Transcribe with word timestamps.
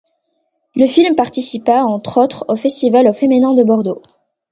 Le 0.75 0.87
film 0.87 1.13
participa 1.13 1.83
entre 1.83 2.17
autres 2.19 2.43
au 2.47 2.55
festival 2.55 3.07
au 3.07 3.13
féminin 3.13 3.53
de 3.53 3.61
Bordeaux. 3.63 4.01